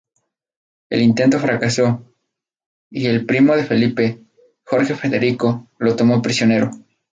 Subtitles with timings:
[0.89, 2.11] El intento fracasó,
[2.89, 4.25] y el primo de Felipe,
[4.65, 6.71] Jorge Federico lo tomó prisionero.